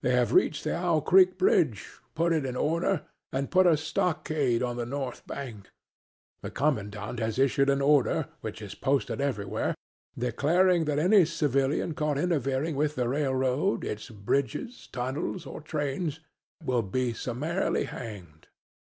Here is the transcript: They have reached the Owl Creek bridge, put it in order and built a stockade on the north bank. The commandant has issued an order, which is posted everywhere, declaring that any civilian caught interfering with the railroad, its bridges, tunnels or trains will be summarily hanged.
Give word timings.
They 0.00 0.14
have 0.14 0.32
reached 0.32 0.64
the 0.64 0.74
Owl 0.74 1.02
Creek 1.02 1.36
bridge, 1.36 1.90
put 2.14 2.32
it 2.32 2.46
in 2.46 2.56
order 2.56 3.02
and 3.30 3.50
built 3.50 3.66
a 3.66 3.76
stockade 3.76 4.62
on 4.62 4.78
the 4.78 4.86
north 4.86 5.26
bank. 5.26 5.68
The 6.40 6.50
commandant 6.50 7.20
has 7.20 7.38
issued 7.38 7.68
an 7.68 7.82
order, 7.82 8.28
which 8.40 8.62
is 8.62 8.74
posted 8.74 9.20
everywhere, 9.20 9.74
declaring 10.18 10.86
that 10.86 10.98
any 10.98 11.26
civilian 11.26 11.92
caught 11.92 12.16
interfering 12.16 12.76
with 12.76 12.94
the 12.94 13.10
railroad, 13.10 13.84
its 13.84 14.08
bridges, 14.08 14.88
tunnels 14.90 15.44
or 15.44 15.60
trains 15.60 16.20
will 16.64 16.80
be 16.80 17.12
summarily 17.12 17.84
hanged. 17.84 18.48